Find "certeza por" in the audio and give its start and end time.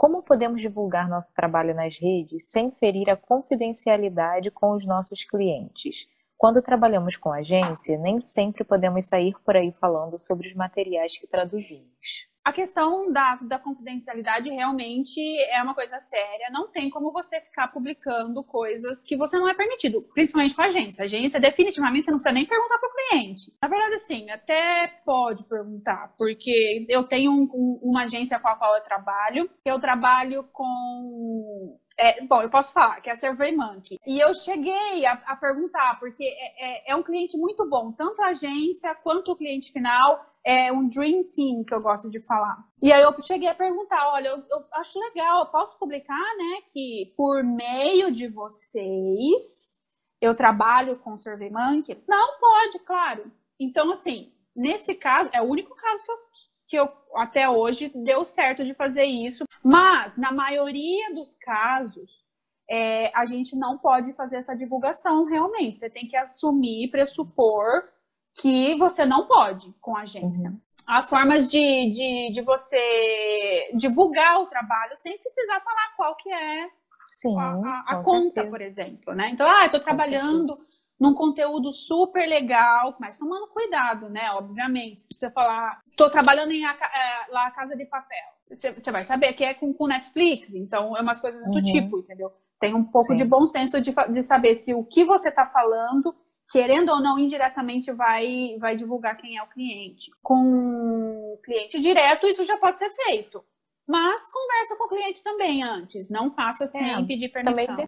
78.20-78.60